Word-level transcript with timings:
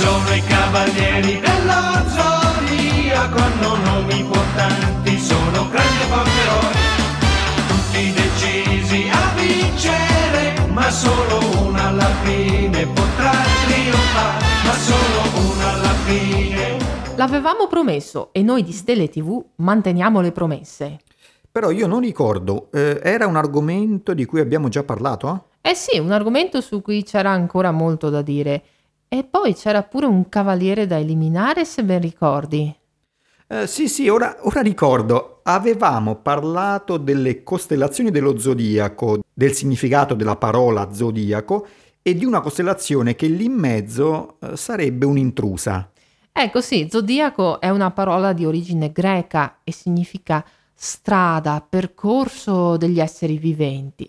sono 0.00 0.34
i 0.34 0.42
cavalieri 0.42 1.40
dello 1.40 2.08
zodiaco, 2.08 3.38
hanno 3.38 3.76
nomi 3.84 4.20
importanti, 4.20 5.18
sono 5.18 5.68
grandi 5.68 5.98
e 7.52 7.66
tutti 7.68 8.12
decisi 8.12 9.08
a 9.10 9.34
vincere, 9.36 10.66
ma 10.72 10.90
solo 10.90 11.66
una 11.66 11.88
alla 11.88 12.10
fine 12.24 12.86
potrà 12.86 13.32
trionfare, 13.66 14.44
ma 14.64 14.72
solo 14.72 15.52
una 15.52 15.72
alla 15.74 15.94
fine. 16.06 16.78
L'avevamo 17.16 17.66
promesso 17.66 18.30
e 18.32 18.42
noi 18.42 18.62
di 18.62 18.72
Stelle 18.72 19.10
TV 19.10 19.44
manteniamo 19.56 20.22
le 20.22 20.32
promesse. 20.32 20.98
Però 21.52 21.70
io 21.70 21.86
non 21.86 22.00
ricordo, 22.00 22.68
eh, 22.72 23.00
era 23.02 23.26
un 23.26 23.36
argomento 23.36 24.14
di 24.14 24.24
cui 24.24 24.40
abbiamo 24.40 24.68
già 24.68 24.82
parlato? 24.82 25.48
Eh 25.60 25.74
sì, 25.74 25.98
un 25.98 26.10
argomento 26.10 26.62
su 26.62 26.80
cui 26.80 27.02
c'era 27.02 27.30
ancora 27.30 27.70
molto 27.70 28.08
da 28.08 28.22
dire. 28.22 28.62
E 29.12 29.24
poi 29.24 29.56
c'era 29.56 29.82
pure 29.82 30.06
un 30.06 30.28
cavaliere 30.28 30.86
da 30.86 30.96
eliminare, 30.96 31.64
se 31.64 31.82
ben 31.82 32.00
ricordi. 32.00 32.72
Eh, 33.48 33.66
sì, 33.66 33.88
sì, 33.88 34.08
ora, 34.08 34.36
ora 34.42 34.60
ricordo. 34.60 35.40
Avevamo 35.42 36.14
parlato 36.14 36.96
delle 36.96 37.42
costellazioni 37.42 38.12
dello 38.12 38.38
zodiaco, 38.38 39.18
del 39.34 39.52
significato 39.52 40.14
della 40.14 40.36
parola 40.36 40.92
zodiaco 40.92 41.66
e 42.00 42.14
di 42.14 42.24
una 42.24 42.40
costellazione 42.40 43.16
che 43.16 43.26
lì 43.26 43.46
in 43.46 43.54
mezzo 43.54 44.36
eh, 44.38 44.56
sarebbe 44.56 45.06
un'intrusa. 45.06 45.90
Ecco 46.30 46.60
sì, 46.60 46.86
zodiaco 46.88 47.60
è 47.60 47.68
una 47.68 47.90
parola 47.90 48.32
di 48.32 48.46
origine 48.46 48.92
greca 48.92 49.58
e 49.64 49.72
significa 49.72 50.44
strada, 50.72 51.66
percorso 51.68 52.76
degli 52.76 53.00
esseri 53.00 53.38
viventi. 53.38 54.08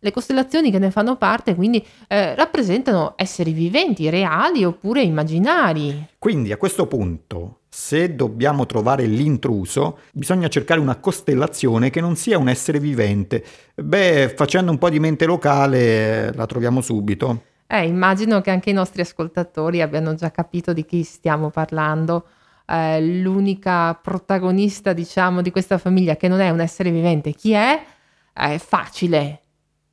Le 0.00 0.12
costellazioni 0.12 0.70
che 0.70 0.78
ne 0.78 0.90
fanno 0.90 1.16
parte 1.16 1.54
quindi 1.54 1.84
eh, 2.06 2.34
rappresentano 2.34 3.14
esseri 3.16 3.52
viventi, 3.52 4.08
reali 4.10 4.64
oppure 4.64 5.02
immaginari. 5.02 6.06
Quindi 6.18 6.52
a 6.52 6.56
questo 6.56 6.86
punto, 6.86 7.60
se 7.68 8.14
dobbiamo 8.14 8.64
trovare 8.66 9.06
l'intruso, 9.06 9.98
bisogna 10.12 10.48
cercare 10.48 10.78
una 10.80 10.96
costellazione 10.96 11.90
che 11.90 12.00
non 12.00 12.16
sia 12.16 12.38
un 12.38 12.48
essere 12.48 12.78
vivente. 12.78 13.44
Beh, 13.74 14.32
facendo 14.36 14.70
un 14.70 14.78
po' 14.78 14.88
di 14.88 15.00
mente 15.00 15.26
locale 15.26 16.28
eh, 16.28 16.32
la 16.32 16.46
troviamo 16.46 16.80
subito. 16.80 17.42
Eh, 17.66 17.86
immagino 17.86 18.40
che 18.40 18.50
anche 18.50 18.70
i 18.70 18.74
nostri 18.74 19.02
ascoltatori 19.02 19.82
abbiano 19.82 20.14
già 20.14 20.30
capito 20.30 20.72
di 20.72 20.84
chi 20.86 21.02
stiamo 21.02 21.50
parlando 21.50 22.26
eh, 22.66 23.00
l'unica 23.00 23.94
protagonista, 23.94 24.92
diciamo, 24.92 25.42
di 25.42 25.50
questa 25.50 25.78
famiglia 25.78 26.16
che 26.16 26.28
non 26.28 26.40
è 26.40 26.50
un 26.50 26.60
essere 26.60 26.90
vivente, 26.90 27.32
chi 27.32 27.52
è? 27.52 27.82
È 28.32 28.58
facile, 28.58 29.42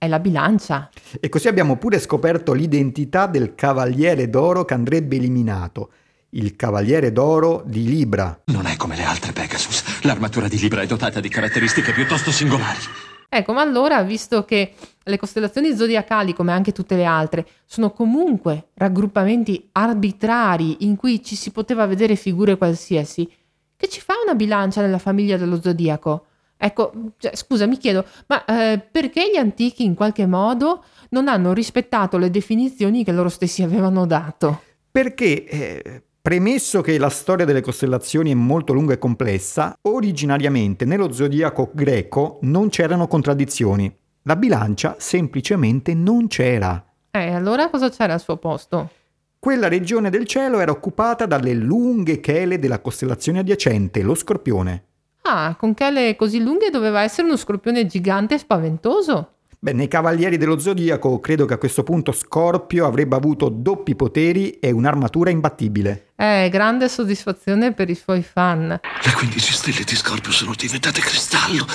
è 0.05 0.07
la 0.07 0.19
bilancia. 0.19 0.89
E 1.19 1.29
così 1.29 1.47
abbiamo 1.47 1.77
pure 1.77 1.99
scoperto 1.99 2.53
l'identità 2.53 3.27
del 3.27 3.55
cavaliere 3.55 4.29
d'oro 4.29 4.63
che 4.63 4.73
andrebbe 4.73 5.17
eliminato. 5.17 5.91
Il 6.29 6.55
cavaliere 6.55 7.11
d'oro 7.11 7.63
di 7.65 7.83
Libra. 7.83 8.41
Non 8.45 8.65
è 8.65 8.75
come 8.75 8.95
le 8.95 9.03
altre 9.03 9.31
Pegasus. 9.31 10.03
L'armatura 10.03 10.47
di 10.47 10.57
Libra 10.57 10.81
è 10.81 10.85
dotata 10.85 11.19
di 11.19 11.29
caratteristiche 11.29 11.91
piuttosto 11.93 12.31
singolari. 12.31 12.79
Ecco, 13.27 13.53
ma 13.53 13.61
allora, 13.61 14.01
visto 14.03 14.45
che 14.45 14.73
le 15.03 15.17
costellazioni 15.17 15.75
zodiacali, 15.75 16.33
come 16.33 16.51
anche 16.51 16.71
tutte 16.71 16.95
le 16.95 17.05
altre, 17.05 17.45
sono 17.65 17.91
comunque 17.91 18.69
raggruppamenti 18.75 19.69
arbitrari 19.73 20.85
in 20.85 20.95
cui 20.95 21.21
ci 21.23 21.35
si 21.35 21.51
poteva 21.51 21.85
vedere 21.85 22.15
figure 22.15 22.57
qualsiasi, 22.57 23.29
che 23.77 23.89
ci 23.89 23.99
fa 23.99 24.13
una 24.23 24.35
bilancia 24.35 24.81
nella 24.81 24.99
famiglia 24.99 25.37
dello 25.37 25.61
zodiaco? 25.61 26.27
Ecco, 26.57 26.91
cioè, 27.17 27.35
scusa, 27.35 27.65
mi 27.65 27.77
chiedo, 27.77 28.05
ma 28.27 28.45
eh, 28.45 28.79
perché 28.79 29.29
gli 29.31 29.37
antichi 29.37 29.83
in 29.83 29.93
qualche 29.93 30.25
modo 30.25 30.83
non 31.09 31.27
hanno 31.27 31.53
rispettato 31.53 32.17
le 32.17 32.29
definizioni 32.29 33.03
che 33.03 33.11
loro 33.11 33.29
stessi 33.29 33.61
avevano 33.61 34.05
dato? 34.05 34.61
Perché 34.89 35.45
eh, 35.45 36.03
Premesso 36.25 36.81
che 36.81 36.97
la 36.97 37.09
storia 37.09 37.45
delle 37.45 37.61
costellazioni 37.61 38.31
è 38.31 38.33
molto 38.33 38.73
lunga 38.73 38.93
e 38.93 38.97
complessa, 38.97 39.77
originariamente 39.83 40.83
nello 40.83 41.11
zodiaco 41.11 41.69
greco 41.71 42.39
non 42.41 42.69
c'erano 42.69 43.07
contraddizioni. 43.07 43.95
La 44.23 44.35
bilancia 44.35 44.95
semplicemente 44.97 45.93
non 45.93 46.25
c'era. 46.25 46.83
Eh, 47.11 47.31
allora 47.31 47.69
cosa 47.69 47.91
c'era 47.91 48.13
al 48.13 48.21
suo 48.21 48.37
posto? 48.37 48.89
Quella 49.37 49.67
regione 49.67 50.09
del 50.09 50.25
cielo 50.25 50.59
era 50.59 50.71
occupata 50.71 51.27
dalle 51.27 51.53
lunghe 51.53 52.19
chele 52.19 52.57
della 52.57 52.79
costellazione 52.79 53.37
adiacente, 53.37 54.01
lo 54.01 54.15
scorpione. 54.15 54.83
Ah, 55.27 55.55
con 55.57 55.73
chele 55.73 56.15
così 56.15 56.39
lunghe 56.39 56.69
doveva 56.69 57.01
essere 57.01 57.25
uno 57.25 57.35
scorpione 57.35 57.87
gigante 57.87 58.35
e 58.35 58.37
spaventoso. 58.37 59.31
Beh, 59.57 59.73
nei 59.73 59.87
Cavalieri 59.87 60.37
dello 60.37 60.59
Zodiaco 60.59 61.19
credo 61.19 61.45
che 61.45 61.55
a 61.55 61.57
questo 61.57 61.81
punto 61.81 62.11
Scorpio 62.11 62.85
avrebbe 62.85 63.15
avuto 63.15 63.49
doppi 63.49 63.95
poteri 63.95 64.59
e 64.59 64.69
un'armatura 64.69 65.31
imbattibile. 65.31 66.09
Eh, 66.15 66.49
grande 66.51 66.87
soddisfazione 66.87 67.73
per 67.73 67.89
i 67.89 67.95
suoi 67.95 68.21
fan. 68.21 68.67
Le 68.67 69.11
15 69.17 69.53
stelle 69.53 69.83
di 69.83 69.95
Scorpio 69.95 70.31
sono 70.31 70.53
diventate 70.55 71.01
cristallo. 71.01 71.65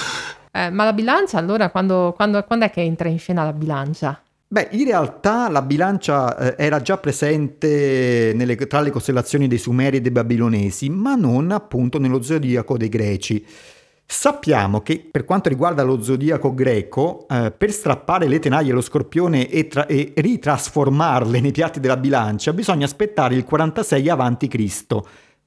Eh, 0.53 0.71
ma 0.71 0.84
la 0.84 0.93
bilancia 0.93 1.39
allora, 1.39 1.71
quando, 1.71 2.12
quando, 2.15 2.44
quando, 2.44 2.66
è 2.66 2.71
che 2.71 2.83
entra 2.83 3.09
in 3.09 3.19
scena 3.19 3.43
la 3.43 3.53
bilancia? 3.53 4.22
Beh, 4.53 4.66
in 4.72 4.84
realtà 4.84 5.49
la 5.49 5.62
bilancia 5.62 6.37
eh, 6.37 6.65
era 6.65 6.83
già 6.83 6.99
presente 6.99 8.33
nelle, 8.34 8.56
tra 8.56 8.81
le 8.81 8.91
costellazioni 8.91 9.47
dei 9.47 9.59
Sumeri 9.59 9.99
e 9.99 10.00
dei 10.00 10.11
Babilonesi, 10.11 10.88
ma 10.91 11.15
non 11.15 11.53
appunto 11.53 12.00
nello 12.00 12.21
zodiaco 12.21 12.77
dei 12.77 12.89
Greci. 12.89 13.47
Sappiamo 14.05 14.81
che 14.81 15.06
per 15.09 15.25
quanto 15.25 15.49
riguarda 15.49 15.84
lo 15.84 16.03
zodiaco 16.03 16.53
greco, 16.53 17.28
eh, 17.28 17.53
per 17.56 17.71
strappare 17.71 18.27
le 18.27 18.41
tenaglie 18.41 18.72
allo 18.72 18.81
scorpione 18.81 19.49
e, 19.49 19.69
tra- 19.69 19.87
e, 19.87 20.15
ritrasformarle 20.16 21.39
nei 21.39 21.53
piatti 21.53 21.78
della 21.78 21.97
bilancia 21.97 22.53
bisogna 22.53 22.87
aspettare 22.87 23.37
il 23.37 23.44
46 23.44 24.09
a.C., 24.09 24.97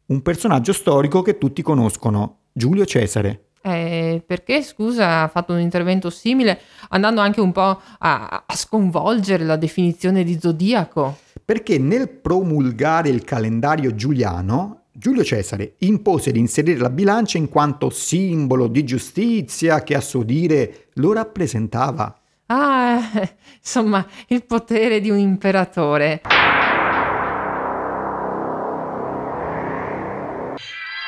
un 0.05 0.21
personaggio 0.21 0.71
storico 0.71 1.21
che 1.21 1.37
tutti 1.37 1.61
conoscono, 1.61 2.37
Giulio 2.53 2.85
Cesare. 2.85 3.47
Eh, 3.65 4.21
perché, 4.25 4.61
scusa, 4.61 5.21
ha 5.21 5.27
fatto 5.29 5.53
un 5.53 5.59
intervento 5.61 6.09
simile, 6.09 6.59
andando 6.89 7.21
anche 7.21 7.39
un 7.39 7.53
po' 7.53 7.79
a, 7.99 8.43
a 8.45 8.55
sconvolgere 8.55 9.45
la 9.45 9.55
definizione 9.55 10.25
di 10.25 10.37
zodiaco? 10.37 11.17
Perché 11.45 11.77
nel 11.77 12.09
promulgare 12.09 13.07
il 13.07 13.23
calendario 13.23 13.95
giuliano 13.95 14.81
Giulio 14.91 15.23
Cesare 15.23 15.75
impose 15.79 16.31
di 16.31 16.39
inserire 16.39 16.79
la 16.79 16.89
bilancia 16.89 17.37
in 17.37 17.49
quanto 17.49 17.89
simbolo 17.89 18.67
di 18.67 18.83
giustizia 18.83 19.81
che 19.81 19.95
a 19.95 20.01
suo 20.01 20.23
dire 20.23 20.89
lo 20.95 21.13
rappresentava. 21.13 22.15
Ah, 22.47 22.99
insomma, 23.57 24.05
il 24.27 24.45
potere 24.45 24.99
di 24.99 25.09
un 25.09 25.17
imperatore. 25.17 26.21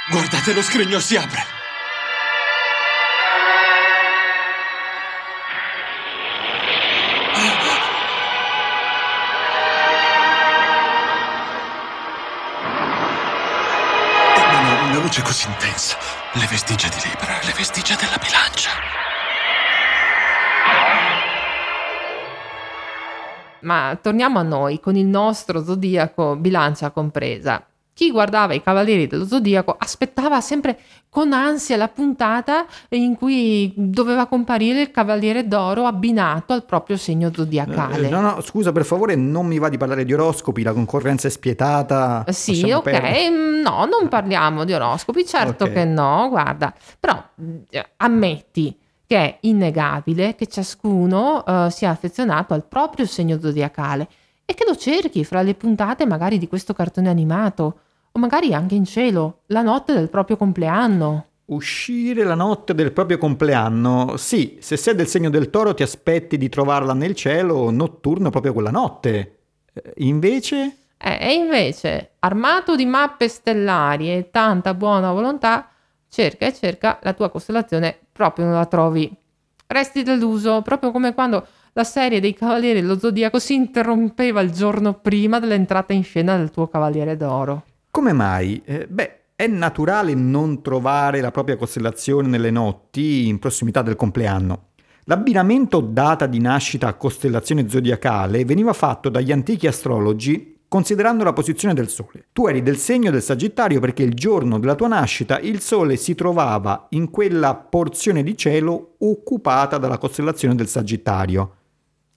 Guardate, 0.09 0.53
lo 0.53 0.61
scrigno 0.61 0.99
si 0.99 1.17
apre. 1.17 1.64
Luce 15.15 15.21
così 15.21 15.47
intensa. 15.47 15.97
Le 16.33 16.45
vestigia 16.47 16.89
di 16.89 16.95
Libra, 17.03 17.39
le 17.43 17.53
vestigia 17.55 17.95
della 17.95 18.17
bilancia. 18.17 18.71
Ma 23.61 23.97
torniamo 24.01 24.39
a 24.39 24.43
noi, 24.43 24.79
con 24.79 24.95
il 24.95 25.05
nostro 25.05 25.63
zodiaco 25.63 26.35
bilancia 26.35 26.91
compresa. 26.91 27.65
Chi 27.97 28.11
guardava 28.11 28.53
i 28.53 28.61
Cavalieri 28.61 29.07
dello 29.07 29.25
Zodiaco 29.25 29.73
aspettava 29.79 30.41
sempre 30.41 30.77
con 31.07 31.31
ansia 31.31 31.77
la 31.77 31.87
puntata 31.87 32.65
in 32.89 33.15
cui 33.15 33.71
doveva 33.73 34.25
comparire 34.25 34.81
il 34.81 34.91
Cavaliere 34.91 35.47
d'Oro 35.47 35.85
abbinato 35.85 36.51
al 36.51 36.65
proprio 36.65 36.97
segno 36.97 37.31
zodiacale. 37.33 38.07
Eh, 38.07 38.09
no, 38.09 38.19
no, 38.19 38.41
scusa, 38.41 38.73
per 38.73 38.83
favore, 38.83 39.15
non 39.15 39.45
mi 39.45 39.59
va 39.59 39.69
di 39.69 39.77
parlare 39.77 40.03
di 40.03 40.13
oroscopi, 40.13 40.61
la 40.61 40.73
concorrenza 40.73 41.29
è 41.29 41.31
spietata. 41.31 42.25
Sì, 42.27 42.69
ok, 42.69 42.83
perdere. 42.83 43.29
Mm, 43.29 43.61
no, 43.61 43.85
non 43.85 44.09
parliamo 44.09 44.65
di 44.65 44.73
oroscopi, 44.73 45.25
certo 45.25 45.63
okay. 45.63 45.75
che 45.75 45.85
no, 45.85 46.27
guarda, 46.27 46.73
però 46.99 47.23
eh, 47.69 47.91
ammetti 47.95 48.77
che 49.07 49.15
è 49.15 49.37
innegabile 49.43 50.35
che 50.35 50.47
ciascuno 50.47 51.45
uh, 51.47 51.69
sia 51.69 51.91
affezionato 51.91 52.53
al 52.53 52.65
proprio 52.65 53.05
segno 53.05 53.39
zodiacale 53.39 54.09
e 54.43 54.53
che 54.53 54.65
lo 54.67 54.75
cerchi 54.75 55.23
fra 55.23 55.41
le 55.41 55.55
puntate 55.55 56.05
magari 56.05 56.37
di 56.37 56.49
questo 56.49 56.73
cartone 56.73 57.07
animato 57.07 57.79
o 58.15 58.19
magari 58.19 58.53
anche 58.53 58.75
in 58.75 58.85
cielo, 58.85 59.41
la 59.47 59.61
notte 59.61 59.93
del 59.93 60.09
proprio 60.09 60.37
compleanno. 60.37 61.25
Uscire 61.47 62.23
la 62.23 62.33
notte 62.33 62.73
del 62.73 62.93
proprio 62.93 63.17
compleanno. 63.17 64.15
Sì, 64.15 64.57
se 64.61 64.77
sei 64.77 64.95
del 64.95 65.07
segno 65.07 65.29
del 65.29 65.49
toro 65.49 65.73
ti 65.73 65.83
aspetti 65.83 66.37
di 66.37 66.47
trovarla 66.47 66.93
nel 66.93 67.13
cielo 67.13 67.69
notturno 67.71 68.29
proprio 68.29 68.53
quella 68.53 68.71
notte. 68.71 69.39
Eh, 69.73 69.93
invece? 69.97 70.77
Eh, 70.97 71.17
e 71.19 71.33
invece, 71.33 72.11
armato 72.19 72.77
di 72.77 72.85
mappe 72.85 73.27
stellari 73.27 74.09
e 74.09 74.29
tanta 74.31 74.73
buona 74.73 75.11
volontà, 75.11 75.69
cerca 76.07 76.45
e 76.45 76.53
cerca 76.53 76.99
la 77.03 77.13
tua 77.13 77.29
costellazione 77.29 77.99
proprio 78.13 78.45
non 78.45 78.55
la 78.55 78.65
trovi. 78.65 79.13
Resti 79.67 80.03
deluso, 80.03 80.61
proprio 80.61 80.91
come 80.91 81.13
quando 81.13 81.45
la 81.73 81.83
serie 81.83 82.21
dei 82.21 82.33
Cavalieri 82.33 82.79
dello 82.79 82.97
Zodiaco 82.97 83.39
si 83.39 83.55
interrompeva 83.55 84.39
il 84.39 84.51
giorno 84.51 84.93
prima 84.93 85.39
dell'entrata 85.39 85.91
in 85.91 86.03
scena 86.03 86.37
del 86.37 86.49
tuo 86.49 86.69
Cavaliere 86.69 87.17
d'Oro. 87.17 87.63
Come 87.95 88.11
mai? 88.11 88.61
Eh, 88.65 88.87
beh, 88.89 89.19
è 89.37 89.47
naturale 89.47 90.13
non 90.15 90.61
trovare 90.61 91.21
la 91.21 91.31
propria 91.31 91.55
costellazione 91.55 92.27
nelle 92.27 92.51
notti 92.51 93.29
in 93.29 93.39
prossimità 93.39 93.81
del 93.81 93.95
compleanno. 93.95 94.71
L'abbinamento 95.05 95.79
data 95.79 96.25
di 96.25 96.41
nascita 96.41 96.89
a 96.89 96.95
costellazione 96.95 97.69
zodiacale 97.69 98.43
veniva 98.43 98.73
fatto 98.73 99.07
dagli 99.07 99.31
antichi 99.31 99.65
astrologi 99.65 100.57
considerando 100.67 101.23
la 101.23 101.31
posizione 101.31 101.73
del 101.73 101.87
Sole. 101.87 102.25
Tu 102.33 102.47
eri 102.47 102.61
del 102.61 102.75
segno 102.75 103.11
del 103.11 103.21
Sagittario 103.21 103.79
perché 103.79 104.03
il 104.03 104.13
giorno 104.13 104.59
della 104.59 104.75
tua 104.75 104.89
nascita 104.89 105.39
il 105.39 105.61
Sole 105.61 105.95
si 105.95 106.15
trovava 106.15 106.87
in 106.89 107.09
quella 107.09 107.55
porzione 107.55 108.23
di 108.23 108.35
cielo 108.35 108.95
occupata 108.99 109.77
dalla 109.77 109.97
costellazione 109.97 110.55
del 110.55 110.67
Sagittario. 110.67 111.59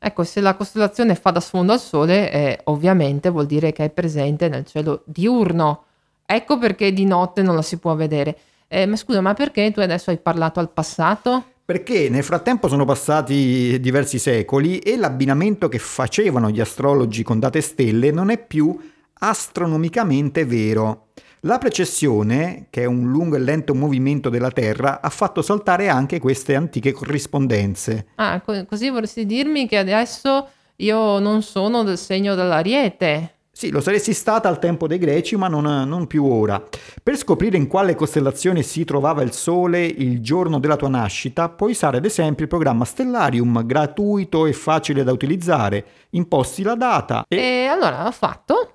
Ecco, 0.00 0.22
se 0.22 0.40
la 0.40 0.54
costellazione 0.54 1.14
fa 1.16 1.30
da 1.30 1.40
sfondo 1.40 1.72
al 1.72 1.80
Sole, 1.80 2.30
eh, 2.30 2.60
ovviamente 2.64 3.30
vuol 3.30 3.46
dire 3.46 3.72
che 3.72 3.84
è 3.84 3.90
presente 3.90 4.48
nel 4.48 4.64
cielo 4.64 5.02
diurno. 5.04 5.84
Ecco 6.24 6.58
perché 6.58 6.92
di 6.92 7.04
notte 7.04 7.42
non 7.42 7.56
la 7.56 7.62
si 7.62 7.78
può 7.78 7.94
vedere. 7.94 8.36
Eh, 8.68 8.86
ma 8.86 8.96
scusa, 8.96 9.20
ma 9.20 9.34
perché 9.34 9.72
tu 9.72 9.80
adesso 9.80 10.10
hai 10.10 10.18
parlato 10.18 10.60
al 10.60 10.70
passato? 10.70 11.44
Perché 11.64 12.08
nel 12.08 12.22
frattempo 12.22 12.68
sono 12.68 12.84
passati 12.84 13.78
diversi 13.80 14.18
secoli 14.18 14.78
e 14.78 14.96
l'abbinamento 14.96 15.68
che 15.68 15.78
facevano 15.78 16.48
gli 16.50 16.60
astrologi 16.60 17.22
con 17.22 17.38
date 17.38 17.60
stelle 17.60 18.10
non 18.10 18.30
è 18.30 18.38
più 18.38 18.78
astronomicamente 19.20 20.44
vero. 20.44 21.08
La 21.42 21.58
precessione, 21.58 22.66
che 22.68 22.82
è 22.82 22.84
un 22.84 23.10
lungo 23.12 23.36
e 23.36 23.38
lento 23.38 23.72
movimento 23.72 24.28
della 24.28 24.50
Terra, 24.50 25.00
ha 25.00 25.08
fatto 25.08 25.40
saltare 25.40 25.88
anche 25.88 26.18
queste 26.18 26.56
antiche 26.56 26.90
corrispondenze. 26.90 28.08
Ah, 28.16 28.40
co- 28.40 28.64
così 28.66 28.90
vorresti 28.90 29.24
dirmi 29.24 29.68
che 29.68 29.76
adesso 29.76 30.48
io 30.76 31.20
non 31.20 31.42
sono 31.42 31.84
del 31.84 31.96
segno 31.96 32.34
dell'Ariete. 32.34 33.34
Sì, 33.52 33.70
lo 33.70 33.80
saresti 33.80 34.12
stata 34.14 34.48
al 34.48 34.58
tempo 34.58 34.88
dei 34.88 34.98
greci, 34.98 35.36
ma 35.36 35.46
non, 35.46 35.62
non, 35.88 36.06
più 36.08 36.24
ora. 36.24 36.62
Per 37.02 37.16
scoprire 37.16 37.56
in 37.56 37.68
quale 37.68 37.94
costellazione 37.94 38.62
si 38.62 38.84
trovava 38.84 39.22
il 39.22 39.32
Sole 39.32 39.84
il 39.84 40.20
giorno 40.20 40.58
della 40.58 40.76
tua 40.76 40.88
nascita, 40.88 41.48
puoi 41.48 41.70
usare 41.70 41.98
ad 41.98 42.04
esempio 42.04 42.44
il 42.44 42.50
programma 42.50 42.84
Stellarium, 42.84 43.64
gratuito 43.64 44.46
e 44.46 44.52
facile 44.52 45.04
da 45.04 45.12
utilizzare. 45.12 45.84
Imposti 46.10 46.62
la 46.64 46.74
data 46.74 47.24
e... 47.28 47.36
E 47.36 47.66
allora 47.66 48.06
ho 48.06 48.12
fatto. 48.12 48.72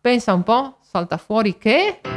Pensa 0.00 0.32
un 0.34 0.42
po', 0.42 0.78
salta 0.92 1.16
fuori 1.16 1.56
che... 1.56 2.11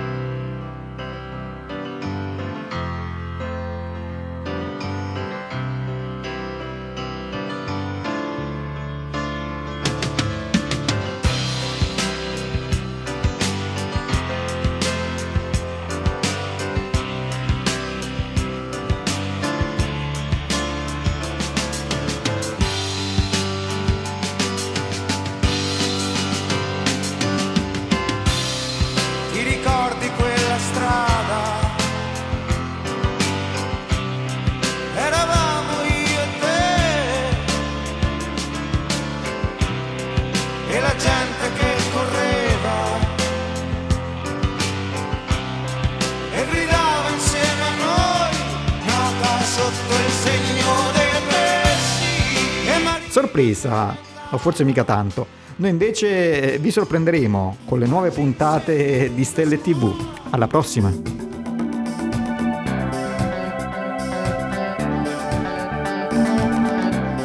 Sorpresa, 53.36 53.94
o 54.30 54.38
forse 54.38 54.64
mica 54.64 54.86
tanto. 54.86 55.28
Noi 55.58 55.70
invece 55.70 56.58
vi 56.58 56.72
sorprenderemo 56.72 57.58
con 57.66 57.80
le 57.80 57.86
nuove 57.86 58.12
puntate 58.12 59.12
di 59.14 59.26
Stelle 59.26 59.60
TV. 59.60 59.94
Alla 60.30 60.48
prossima! 60.48 60.90